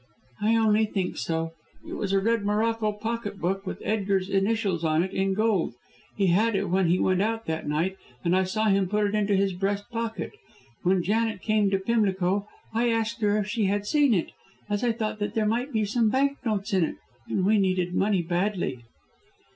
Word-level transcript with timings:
"I 0.41 0.55
only 0.55 0.85
think 0.85 1.15
so. 1.17 1.51
It 1.87 1.93
was 1.93 2.11
a 2.11 2.19
red 2.19 2.43
Morocco 2.43 2.91
pocket 2.91 3.37
book 3.39 3.67
with 3.67 3.79
Edgar's 3.85 4.31
initials 4.31 4.83
on 4.83 5.03
it 5.03 5.11
in 5.11 5.35
gold. 5.35 5.75
He 6.17 6.25
had 6.33 6.55
it 6.55 6.71
when 6.71 6.87
he 6.87 6.97
went 6.97 7.21
out 7.21 7.45
that 7.45 7.67
night, 7.67 7.97
and 8.23 8.35
I 8.35 8.43
saw 8.45 8.65
him 8.65 8.87
put 8.89 9.05
it 9.05 9.13
into 9.13 9.35
his 9.35 9.53
breast 9.53 9.87
pocket. 9.91 10.31
When 10.81 11.03
Janet 11.03 11.43
came 11.43 11.69
to 11.69 11.77
Pimlico 11.77 12.47
I 12.73 12.89
asked 12.89 13.21
her 13.21 13.37
if 13.37 13.45
she 13.47 13.65
had 13.65 13.85
seen 13.85 14.15
it, 14.15 14.31
as 14.67 14.83
I 14.83 14.91
thought 14.91 15.19
that 15.19 15.35
there 15.35 15.45
might 15.45 15.71
be 15.71 15.85
some 15.85 16.09
bank 16.09 16.39
notes 16.43 16.73
in 16.73 16.83
it, 16.83 16.95
and 17.27 17.45
we 17.45 17.59
needed 17.59 17.93
money 17.93 18.23
badly." 18.23 18.81